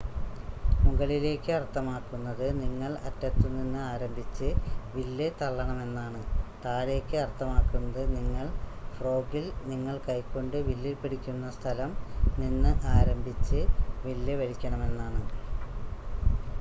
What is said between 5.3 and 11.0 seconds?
തള്ളണമെന്നാണ് താഴേക്ക് അർത്ഥമാക്കുന്നത് നിങ്ങൾ ഫ്രോഗിൽ നിങ്ങൾ കൈകൊണ്ട് വില്ലിൽ